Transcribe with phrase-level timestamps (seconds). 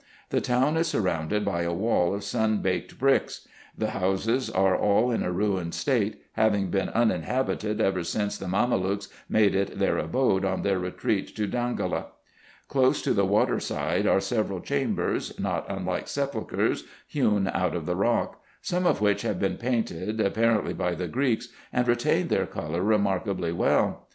[0.31, 3.47] The town is surrounded by a wall of sun baked bricks.
[3.77, 9.09] The houses are all in a ruined state, having been uninhabited ever since the Mamelukes
[9.29, 12.07] made it their abode on their retreat to Danffola.
[12.67, 17.95] Close to the water side are several chambers, not unlike sepulchres, hewn out of the
[17.95, 22.81] rock; some of which have been painted, apparently by the Greeks, and retain their colour
[22.81, 24.07] remarkably well.